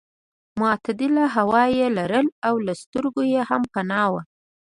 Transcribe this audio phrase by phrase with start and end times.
[0.59, 4.21] معتدله هوا یې لرله او له سترګو یې هم پناه وه.